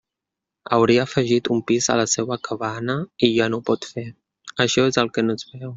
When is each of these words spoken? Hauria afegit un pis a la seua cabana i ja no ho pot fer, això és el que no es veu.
Hauria 0.77 1.03
afegit 1.07 1.51
un 1.55 1.59
pis 1.67 1.89
a 1.95 1.99
la 2.01 2.07
seua 2.15 2.39
cabana 2.49 2.99
i 3.29 3.33
ja 3.39 3.51
no 3.53 3.61
ho 3.61 3.65
pot 3.71 3.91
fer, 3.93 4.09
això 4.67 4.91
és 4.93 5.03
el 5.07 5.17
que 5.19 5.29
no 5.29 5.41
es 5.43 5.51
veu. 5.55 5.69